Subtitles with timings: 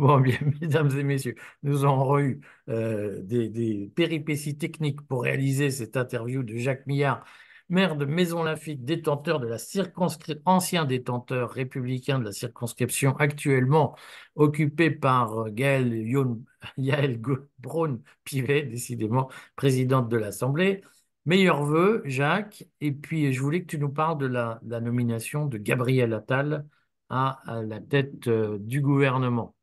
[0.00, 6.42] Bon, bien, mesdames et messieurs, nous avons eu des, péripéties techniques pour réaliser cette interview
[6.42, 7.22] de Jacques Millard,
[7.68, 13.94] maire de Maison-Lafitte, détenteur de la circonscription, ancien détenteur républicain de la circonscription, actuellement
[14.36, 15.92] occupé par euh, Gaël
[16.78, 17.20] Yael
[17.58, 20.80] Braun-Pivet, décidément présidente de l'Assemblée.
[21.26, 22.64] Meilleurs vœux, Jacques.
[22.80, 26.66] Et puis, je voulais que tu nous parles de la, nomination de Gabriel Attal
[27.10, 29.54] à, à la tête euh, du gouvernement.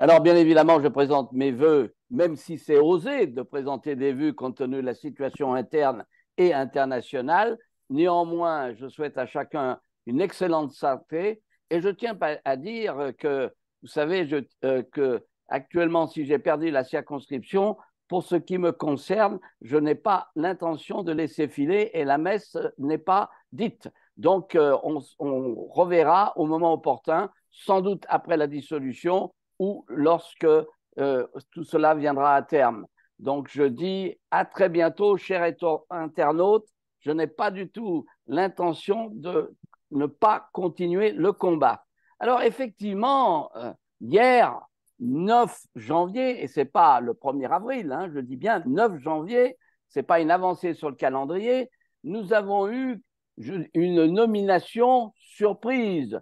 [0.00, 4.32] Alors, bien évidemment, je présente mes voeux, même si c'est osé de présenter des vœux
[4.32, 6.04] compte tenu de la situation interne
[6.36, 7.58] et internationale.
[7.90, 13.52] Néanmoins, je souhaite à chacun une excellente santé et je tiens à dire que,
[13.82, 14.28] vous savez,
[14.64, 17.76] euh, que actuellement, si j'ai perdu la circonscription,
[18.06, 22.56] pour ce qui me concerne, je n'ai pas l'intention de laisser filer et la messe
[22.78, 23.88] n'est pas dite.
[24.16, 31.26] Donc, euh, on reverra au moment opportun, sans doute après la dissolution, ou lorsque euh,
[31.52, 32.86] tout cela viendra à terme.
[33.18, 35.52] Donc je dis à très bientôt, chers
[35.90, 36.66] internautes.
[37.00, 39.54] Je n'ai pas du tout l'intention de
[39.90, 41.84] ne pas continuer le combat.
[42.20, 44.60] Alors effectivement, euh, hier,
[45.00, 49.56] 9 janvier, et c'est pas le 1er avril, hein, je dis bien 9 janvier,
[49.88, 51.70] c'est pas une avancée sur le calendrier,
[52.02, 53.00] nous avons eu
[53.36, 56.20] une nomination surprise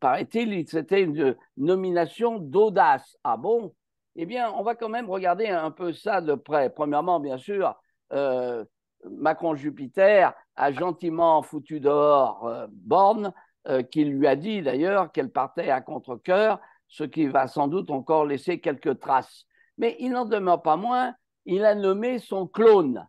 [0.00, 3.16] paraît-il, c'était une nomination d'audace.
[3.24, 3.74] Ah bon?
[4.16, 6.70] Eh bien, on va quand même regarder un peu ça de près.
[6.70, 7.74] Premièrement, bien sûr,
[8.12, 8.64] euh,
[9.08, 13.32] Macron-Jupiter a gentiment foutu dehors euh, Borne,
[13.68, 17.90] euh, qui lui a dit d'ailleurs qu'elle partait à contre-coeur, ce qui va sans doute
[17.90, 19.46] encore laisser quelques traces.
[19.78, 21.14] Mais il n'en demeure pas moins,
[21.46, 23.06] il a nommé son clone.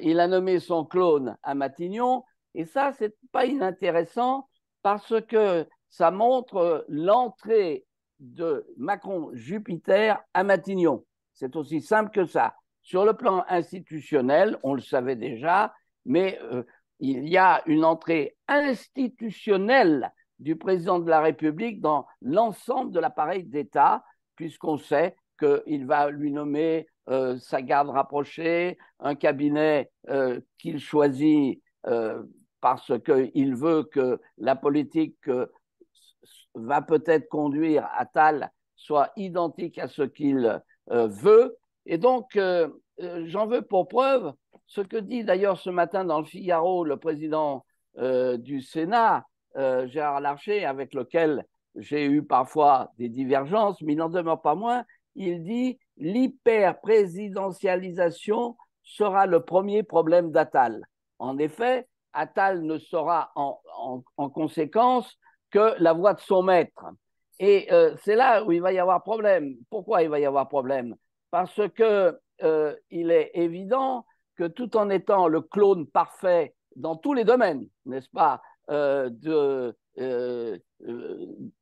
[0.00, 4.48] Il a nommé son clone à Matignon, et ça, c'est pas inintéressant
[4.82, 7.84] parce que ça montre l'entrée
[8.18, 11.04] de Macron-Jupiter à Matignon.
[11.34, 12.54] C'est aussi simple que ça.
[12.80, 15.74] Sur le plan institutionnel, on le savait déjà,
[16.06, 16.62] mais euh,
[16.98, 23.44] il y a une entrée institutionnelle du président de la République dans l'ensemble de l'appareil
[23.44, 24.02] d'État,
[24.34, 31.62] puisqu'on sait qu'il va lui nommer euh, sa garde rapprochée, un cabinet euh, qu'il choisit
[31.86, 32.22] euh,
[32.62, 35.46] parce qu'il veut que la politique euh,
[36.54, 41.56] va peut-être conduire à Tal soit identique à ce qu'il euh, veut.
[41.86, 42.68] Et donc, euh,
[42.98, 44.32] j'en veux pour preuve
[44.66, 47.64] ce que dit d'ailleurs ce matin dans le Figaro le président
[47.94, 51.44] du Sénat, Gérard Larcher, avec lequel
[51.76, 54.84] j'ai eu parfois des divergences, mais il n'en demeure pas moins,
[55.14, 60.82] il dit l'hyper-présidentialisation sera le premier problème d'Attal.
[61.18, 63.60] En effet, Attal ne sera en,
[64.30, 65.18] conséquence
[65.52, 66.86] que la voix de son maître.
[67.38, 69.54] Et euh, c'est là où il va y avoir problème.
[69.70, 70.96] Pourquoi il va y avoir problème?
[71.30, 74.04] Parce que euh, il est évident
[74.36, 78.40] que tout en étant le clone parfait dans tous les domaines, n'est-ce pas
[78.70, 79.76] euh, de,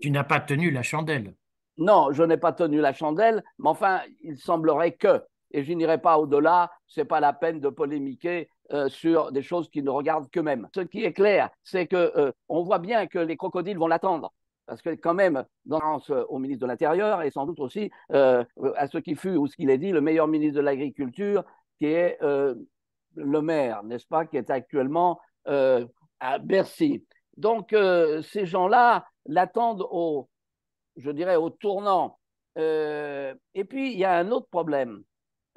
[0.00, 1.34] Tu n'as pas tenu la chandelle.
[1.78, 5.22] Non, je n'ai pas tenu la chandelle, mais enfin, il semblerait que,
[5.52, 9.42] et je n'irai pas au-delà, ce n'est pas la peine de polémiquer euh, sur des
[9.42, 10.68] choses qui ne regardent qu'eux-mêmes.
[10.74, 14.32] Ce qui est clair, c'est que euh, on voit bien que les crocodiles vont l'attendre.
[14.68, 18.44] Parce que quand même, dans euh, au ministre de l'Intérieur et sans doute aussi euh,
[18.76, 21.42] à ce qui fut ou ce qu'il est dit le meilleur ministre de l'Agriculture,
[21.78, 22.54] qui est euh,
[23.14, 27.06] le maire, n'est-ce pas, qui est actuellement à Bercy.
[27.38, 30.28] Donc ces gens-là l'attendent au,
[30.96, 32.18] je dirais, au tournant.
[32.56, 35.02] et puis il y a un autre problème,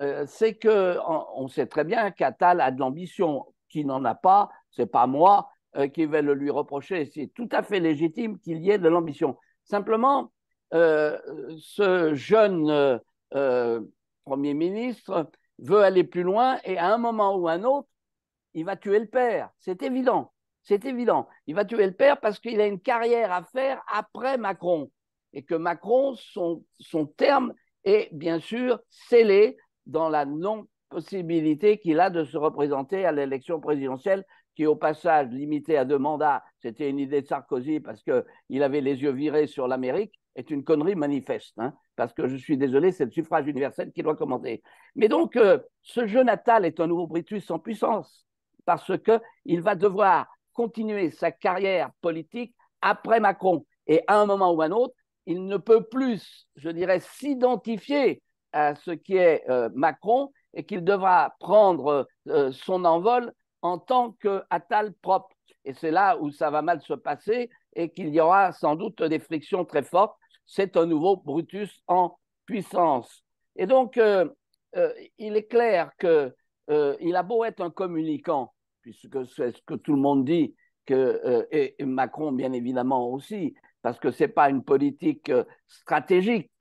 [0.02, 4.50] euh, c'est que on, sait très bien qu'Attal a de l'ambition, qui n'en a pas.
[4.72, 7.06] C'est pas moi euh, qui vais le lui reprocher.
[7.06, 9.38] C'est tout à fait légitime qu'il y ait de l'ambition.
[9.64, 10.32] Simplement,
[10.74, 11.20] euh,
[11.60, 13.00] ce jeune
[14.26, 15.30] premier ministre
[15.60, 17.88] veut aller plus loin et à un moment ou un autre,
[18.54, 19.50] il va tuer le père.
[19.60, 20.34] C'est évident.
[20.64, 21.28] C'est évident.
[21.48, 24.92] Il va tuer le père parce qu'il a une carrière à faire après Macron
[25.34, 27.54] et que Macron, son, son terme
[27.84, 34.26] est bien sûr scellé dans la non-possibilité qu'il a de se représenter à l'élection présidentielle,
[34.56, 38.82] qui au passage limité à deux mandats, c'était une idée de Sarkozy parce qu'il avait
[38.82, 41.54] les yeux virés sur l'Amérique, est une connerie manifeste.
[41.58, 44.62] Hein, parce que je suis désolé, c'est le suffrage universel qui doit commander.
[44.96, 48.26] Mais donc, euh, ce jeu natal est un nouveau Brutus en puissance,
[48.66, 53.66] parce qu'il va devoir continuer sa carrière politique après Macron.
[53.88, 54.96] Et à un moment ou à un autre,
[55.26, 58.22] il ne peut plus, je dirais, s'identifier
[58.54, 64.12] à ce qui est euh, Macron et qu'il devra prendre euh, son envol en tant
[64.14, 65.36] qu'Attal propre.
[65.66, 69.02] Et c'est là où ça va mal se passer et qu'il y aura sans doute
[69.04, 70.16] des frictions très fortes.
[70.46, 73.24] c'est un nouveau Brutus en puissance.
[73.56, 74.28] Et donc, euh,
[74.76, 76.34] euh, il est clair qu'il
[76.68, 80.56] il a beau être un communicant, puisque c'est ce que tout le monde dit,
[80.86, 85.32] que, et, Macron bien évidemment aussi, parce que ce n'est pas une politique
[85.68, 86.52] stratégique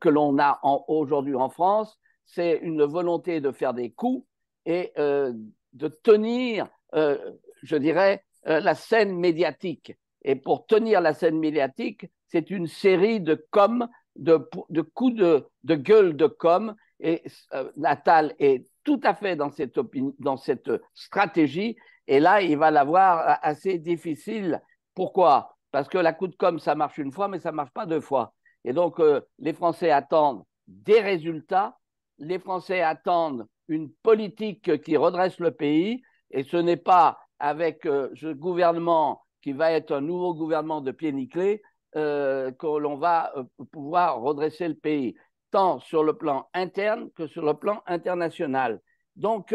[0.00, 4.26] que l'on a aujourd'hui en France, c'est une volonté de faire des coups
[4.66, 9.96] et de tenir, je dirais, la scène médiatique.
[10.24, 14.36] Et pour tenir la scène médiatique, c'est une série de com, de,
[14.82, 16.74] coups de, gueule de com.
[17.00, 17.22] Et
[17.52, 19.78] euh, Natal est tout à fait dans cette,
[20.18, 21.76] dans cette stratégie.
[22.06, 24.62] Et là, il va l'avoir assez difficile.
[24.94, 25.56] Pourquoi?
[25.70, 27.86] Parce que la coup de com, ça marche une fois, mais ça ne marche pas
[27.86, 28.34] deux fois.
[28.64, 31.78] Et donc, euh, les Français attendent des résultats.
[32.18, 36.02] Les Français attendent une politique qui redresse le pays.
[36.30, 40.90] Et ce n'est pas avec euh, ce gouvernement qui va être un nouveau gouvernement de
[40.90, 41.62] pied nickelé,
[41.96, 43.32] euh, que l'on va
[43.70, 45.14] pouvoir redresser le pays,
[45.50, 48.80] tant sur le plan interne que sur le plan international.
[49.16, 49.54] Donc,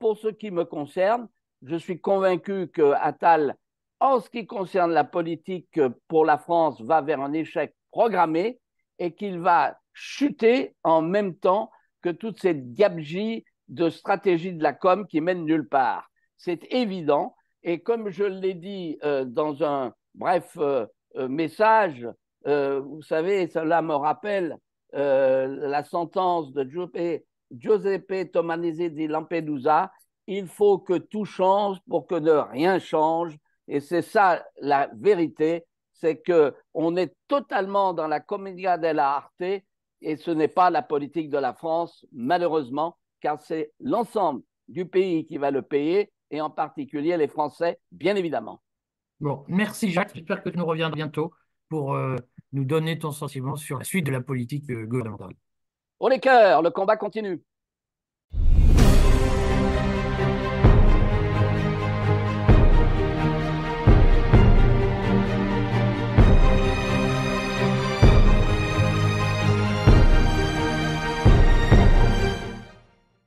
[0.00, 1.28] pour ce qui me concerne,
[1.62, 2.92] je suis convaincu que
[4.00, 8.60] en ce qui concerne la politique pour la France, va vers un échec programmé
[9.00, 11.68] et qu'il va chuter en même temps
[12.00, 16.08] que toute cette diabgie de stratégie de la com qui mène nulle part.
[16.36, 17.34] C'est évident.
[17.64, 20.86] Et comme je l'ai dit euh, dans un bref euh,
[21.16, 22.06] euh, message,
[22.44, 24.56] vous savez, cela me rappelle
[24.92, 29.90] la sentence de Giuseppe, Giuseppe Tomanese di Lampedusa,
[30.26, 33.36] il faut que tout change pour que de rien change.
[33.66, 35.66] Et c'est ça la vérité,
[36.00, 39.42] c'est que on est totalement dans la commedia dell'arte
[40.00, 45.26] et ce n'est pas la politique de la France, malheureusement, car c'est l'ensemble du pays
[45.26, 48.60] qui va le payer et en particulier les Français, bien évidemment.
[49.20, 50.12] Bon, merci Jacques.
[50.14, 51.32] J'espère que tu nous reviendras bientôt
[51.68, 52.16] pour euh,
[52.52, 55.34] nous donner ton sentiment sur la suite de la politique euh, gouvernementale.
[55.98, 57.42] Pour les cœurs, le combat continue.